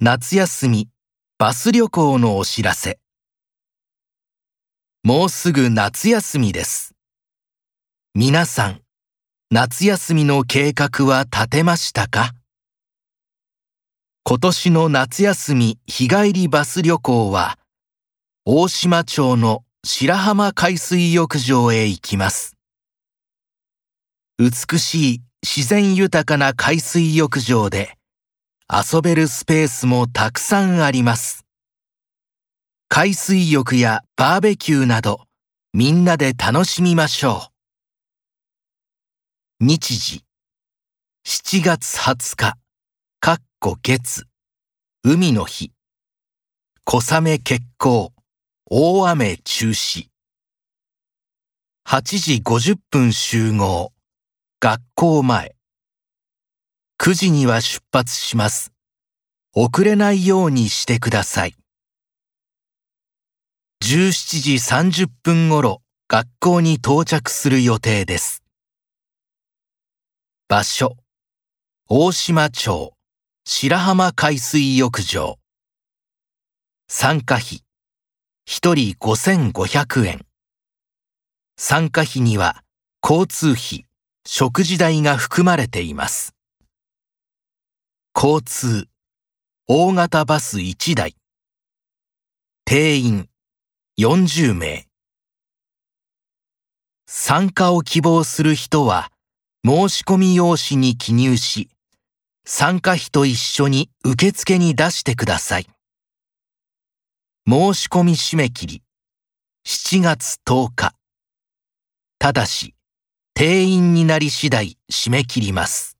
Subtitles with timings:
[0.00, 0.88] 夏休み
[1.38, 3.00] バス旅行のお知らせ。
[5.02, 6.94] もうすぐ夏休みです。
[8.14, 8.82] 皆さん
[9.50, 12.32] 夏休みの計画は立てましたか？
[14.22, 17.58] 今年の夏休み日帰りバス旅行は
[18.44, 22.56] 大島町の白浜海水浴場へ行きます。
[24.38, 27.97] 美しい自然豊かな海水浴場で
[28.70, 31.46] 遊べるスペースもたくさんあります。
[32.88, 35.22] 海水浴やバーベキューなど
[35.72, 37.50] みんなで楽しみましょ
[39.60, 39.64] う。
[39.64, 40.22] 日時
[41.26, 42.58] 7月20日、
[43.20, 44.24] かっこ月、
[45.02, 45.72] 海の日、
[46.84, 48.12] 小雨決行、
[48.66, 50.08] 大雨中止。
[51.86, 53.92] 8時50分集合、
[54.60, 55.57] 学校前。
[57.00, 58.72] 9時には出発します。
[59.54, 61.54] 遅れないようにしてください。
[63.84, 64.54] 17時
[65.04, 68.42] 30分頃、学校に到着する予定です。
[70.48, 70.96] 場所、
[71.88, 72.92] 大島町、
[73.46, 75.38] 白浜海水浴場。
[76.88, 77.62] 参加費、
[78.48, 80.26] 1人5500円。
[81.56, 82.64] 参加費には、
[83.02, 83.86] 交通費、
[84.26, 86.37] 食事代が含まれています。
[88.20, 88.88] 交通、
[89.68, 91.14] 大型バス1台。
[92.64, 93.28] 定員、
[93.96, 94.88] 40名。
[97.06, 99.12] 参加を希望する人は、
[99.64, 101.70] 申し込み用紙に記入し、
[102.44, 105.68] 参加費と一緒に受付に出してください。
[107.48, 108.82] 申し込み締め切り、
[109.64, 110.92] 7月10日。
[112.18, 112.74] ただし、
[113.34, 115.97] 定員になり次第締め切ります。